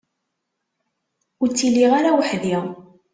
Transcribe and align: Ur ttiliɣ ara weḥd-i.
Ur 1.41 1.47
ttiliɣ 1.49 1.91
ara 1.99 2.17
weḥd-i. 2.17 2.57